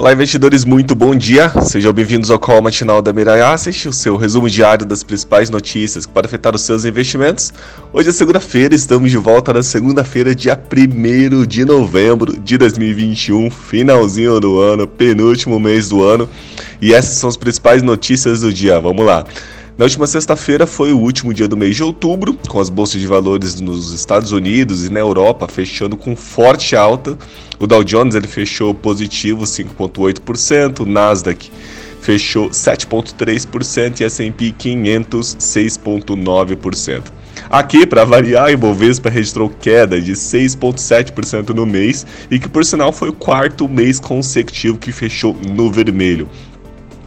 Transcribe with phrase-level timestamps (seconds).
[0.00, 1.50] Olá, investidores, muito bom dia.
[1.60, 6.06] Sejam bem-vindos ao call matinal da Mirai Asset, o seu resumo diário das principais notícias
[6.06, 7.52] que podem afetar os seus investimentos.
[7.92, 14.40] Hoje é segunda-feira, estamos de volta na segunda-feira, dia 1 de novembro de 2021, finalzinho
[14.40, 16.26] do ano, penúltimo mês do ano.
[16.80, 18.80] E essas são as principais notícias do dia.
[18.80, 19.26] Vamos lá.
[19.80, 23.06] Na última sexta-feira foi o último dia do mês de outubro, com as bolsas de
[23.06, 27.16] valores nos Estados Unidos e na Europa fechando com forte alta.
[27.58, 31.50] O Dow Jones ele fechou positivo 5,8%, o Nasdaq
[32.02, 37.04] fechou 7,3% e S&P 500 6,9%.
[37.48, 42.92] Aqui, para variar, a Ibovespa registrou queda de 6,7% no mês e que, por sinal,
[42.92, 46.28] foi o quarto mês consecutivo que fechou no vermelho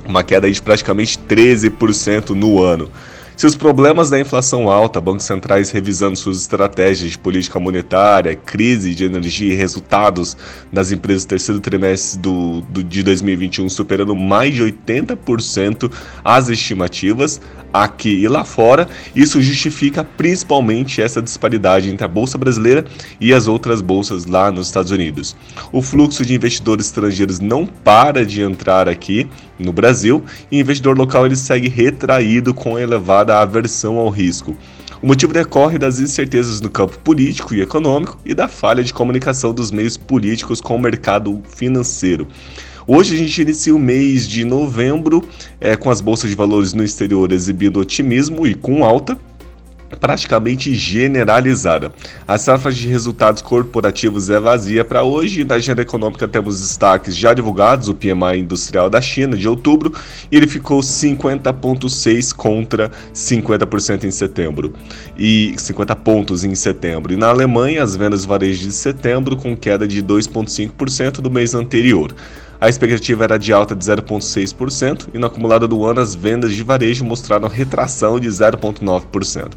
[0.05, 2.89] uma queda de praticamente 13% no ano.
[3.35, 8.93] Se os problemas da inflação alta, bancos centrais revisando suas estratégias de política monetária, crise
[8.93, 10.37] de energia e resultados
[10.71, 15.91] das empresas do terceiro trimestre do, do, de 2021 superando mais de 80%
[16.23, 17.41] as estimativas,
[17.73, 22.85] aqui e lá fora, isso justifica principalmente essa disparidade entre a bolsa brasileira
[23.19, 25.35] e as outras bolsas lá nos Estados Unidos.
[25.71, 30.97] O fluxo de investidores estrangeiros não para de entrar aqui no Brasil e o investidor
[30.97, 34.55] local ele segue retraído com elevada aversão ao risco.
[35.01, 39.53] O motivo decorre das incertezas no campo político e econômico e da falha de comunicação
[39.53, 42.25] dos meios políticos com o mercado financeiro.
[42.85, 45.23] Hoje a gente inicia o mês de novembro
[45.59, 49.17] é, com as bolsas de valores no exterior exibindo otimismo e com alta
[49.99, 51.93] praticamente generalizada.
[52.27, 57.33] A safra de resultados corporativos é vazia para hoje na agenda econômica temos destaques já
[57.33, 59.93] divulgados, o PMI industrial da China de outubro,
[60.31, 64.73] e ele ficou 50.6 contra 50% em setembro
[65.17, 67.13] e 50 pontos em setembro.
[67.13, 72.13] E na Alemanha, as vendas varejo de setembro com queda de 2.5% do mês anterior.
[72.63, 76.63] A expectativa era de alta de 0,6% e no acumulado do ano as vendas de
[76.63, 79.51] varejo mostraram retração de 0,9%.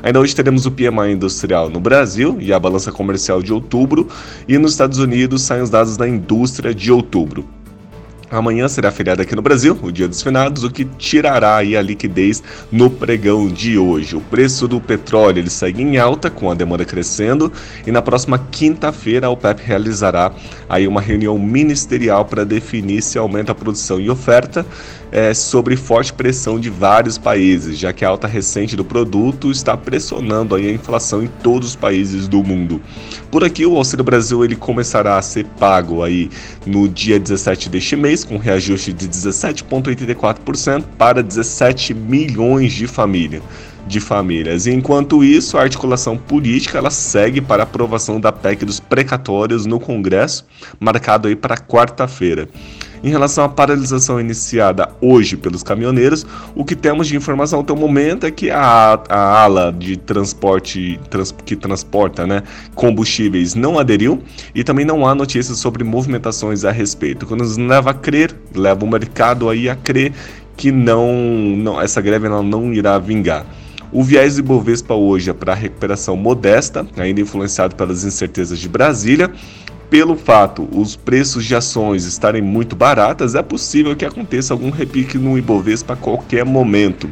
[0.00, 4.06] Ainda hoje teremos o PMI industrial no Brasil e a balança comercial de outubro,
[4.46, 7.44] e nos Estados Unidos saem os dados da indústria de outubro.
[8.30, 11.82] Amanhã será feriado aqui no Brasil, o Dia dos Finados, o que tirará aí a
[11.82, 12.42] liquidez
[12.72, 14.16] no pregão de hoje.
[14.16, 17.52] O preço do petróleo ele segue em alta, com a demanda crescendo,
[17.86, 20.32] e na próxima quinta-feira a OPEP realizará
[20.68, 24.64] aí uma reunião ministerial para definir se aumenta a produção e oferta
[25.14, 29.76] é, sobre forte pressão de vários países, já que a alta recente do produto está
[29.76, 32.82] pressionando aí a inflação em todos os países do mundo.
[33.30, 36.28] Por aqui, o Auxílio Brasil ele começará a ser pago aí
[36.66, 43.42] no dia 17 deste mês, com reajuste de 17,84% para 17 milhões de famílias
[43.86, 44.66] de famílias.
[44.66, 49.78] Enquanto isso, a articulação política ela segue para a aprovação da PEC dos precatórios no
[49.78, 50.46] Congresso,
[50.80, 52.48] marcado aí para quarta-feira.
[53.04, 57.76] Em relação à paralisação iniciada hoje pelos caminhoneiros, o que temos de informação até o
[57.76, 62.42] momento é que a, a ala de transporte trans, que transporta né,
[62.74, 64.22] combustíveis não aderiu
[64.54, 67.26] e também não há notícias sobre movimentações a respeito.
[67.26, 70.14] Quando nos leva a crer, leva o mercado aí a crer
[70.56, 73.44] que não, não essa greve não, não irá vingar.
[73.92, 79.30] O viés de Bovespa hoje é para recuperação modesta, ainda influenciado pelas incertezas de Brasília,
[79.94, 85.16] pelo fato os preços de ações estarem muito baratas, é possível que aconteça algum repique
[85.16, 87.08] no Ibovespa a qualquer momento.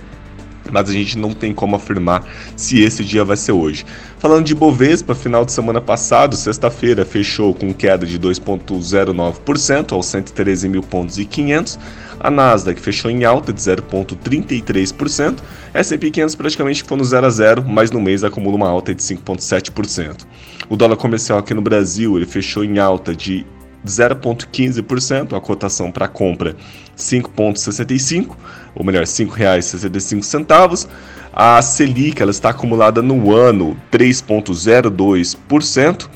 [0.70, 2.24] Mas a gente não tem como afirmar
[2.56, 3.84] se esse dia vai ser hoje.
[4.18, 10.68] Falando de Ibovespa, final de semana passado, sexta-feira, fechou com queda de 2,09% aos 113
[10.68, 11.78] mil pontos e 500.
[12.20, 15.38] A Nasdaq fechou em alta de 0,33%.
[15.74, 19.02] S&P 500 praticamente ficou no 0 a 0, mas no mês acumula uma alta de
[19.02, 20.24] 5,7%.
[20.68, 23.44] O dólar comercial aqui no Brasil ele fechou em alta de
[23.86, 26.54] 0,15%, a cotação para compra
[26.96, 28.36] 5,65,
[28.74, 30.88] ou melhor, R$ 5,65.
[31.32, 36.10] A Selic ela está acumulada no ano 3,02%.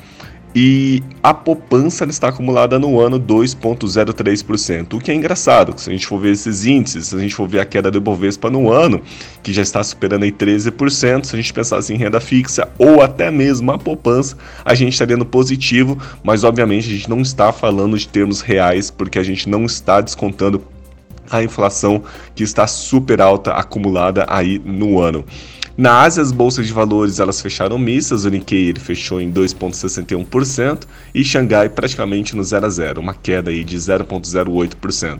[0.59, 6.07] E a poupança está acumulada no ano 2,03%, o que é engraçado, se a gente
[6.07, 8.99] for ver esses índices, se a gente for ver a queda do Ibovespa no ano,
[9.43, 13.29] que já está superando aí 13%, se a gente pensasse em renda fixa ou até
[13.29, 17.95] mesmo a poupança, a gente estaria no positivo, mas obviamente a gente não está falando
[17.95, 20.59] de termos reais, porque a gente não está descontando
[21.29, 22.01] a inflação
[22.33, 25.23] que está super alta acumulada aí no ano.
[25.77, 31.23] Na Ásia, as bolsas de valores elas fecharam mistas, o Nikkei fechou em 2,61% e
[31.23, 35.19] Xangai praticamente no 0 a 0, uma queda aí de 0,08%.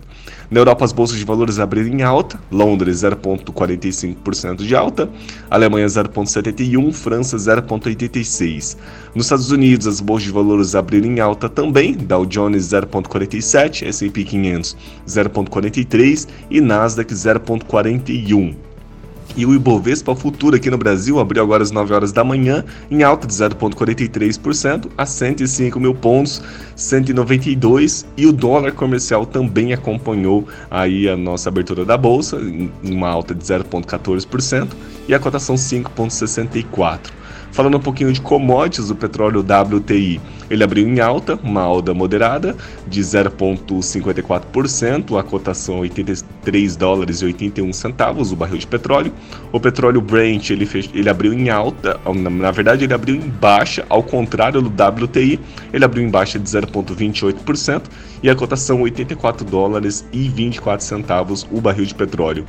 [0.50, 5.08] Na Europa, as bolsas de valores abriram em alta, Londres 0,45% de alta,
[5.48, 8.78] Alemanha 0,71%, França 0,86%.
[9.14, 14.24] Nos Estados Unidos, as bolsas de valores abriram em alta também, Dow Jones 0,47%, S&P
[14.24, 14.76] 500
[15.08, 18.67] 0,43% e Nasdaq 0,41%.
[19.38, 23.04] E o Ibovespa Futuro aqui no Brasil abriu agora às 9 horas da manhã, em
[23.04, 26.42] alta de 0,43% a 105 mil pontos,
[26.76, 28.04] 192.
[28.18, 33.36] E o dólar comercial também acompanhou aí a nossa abertura da bolsa, em uma alta
[33.36, 34.70] de 0,14%
[35.08, 37.17] e a cotação 5,64.
[37.58, 42.56] Falando um pouquinho de commodities, o petróleo WTI, ele abriu em alta, uma alta moderada
[42.88, 49.12] de 0,54%, a cotação 83 dólares e 81 centavos o barril de petróleo.
[49.52, 50.92] O petróleo Brent, ele, fech...
[50.94, 55.40] ele abriu em alta, na verdade ele abriu em baixa, ao contrário do WTI,
[55.74, 57.86] ele abriu em baixa de 0,28%
[58.22, 62.46] e a cotação 84 dólares e 24 centavos o barril de petróleo.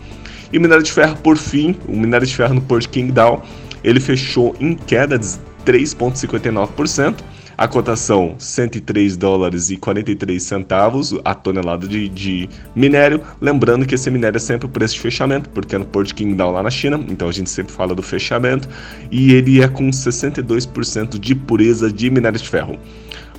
[0.52, 3.40] E o minério de ferro, por fim, o minério de ferro no Port Kingdown,
[3.82, 5.26] ele fechou em queda de
[5.64, 7.16] 3,59%.
[7.58, 13.20] A cotação 103 dólares e 43 centavos a tonelada de, de, minério.
[13.40, 16.52] Lembrando que esse minério é sempre o preço de fechamento, porque é no Port Kingdown
[16.52, 18.68] lá na China, então a gente sempre fala do fechamento.
[19.10, 22.78] E ele é com 62% de pureza de minério de ferro.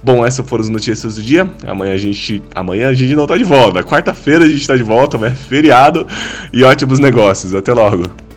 [0.03, 1.50] Bom, essas foram as notícias do dia.
[1.65, 3.81] Amanhã a gente, amanhã a gente não tá de volta.
[3.83, 6.06] Quarta-feira a gente tá de volta, mas é feriado
[6.51, 7.56] e ótimos negócios.
[7.56, 8.29] Até logo.